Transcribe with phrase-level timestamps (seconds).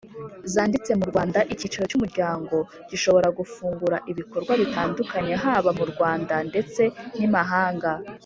[0.53, 2.55] zanditse mu Rwanda Icyicaro cy umuryango
[2.89, 6.81] gishobora gufungura ibikorwa bitandukanye haba mu Rwanda ndetse
[7.17, 7.91] n’imahanga.